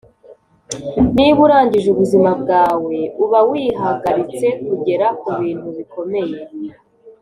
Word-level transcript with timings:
niba 1.15 1.39
urangije 1.45 1.87
ubuzima 1.93 2.29
bwawe, 2.41 2.97
uba 3.23 3.39
wihagaritse 3.49 4.47
kugera 4.67 5.05
kubintu 5.21 5.67
bikomeye. 5.77 6.37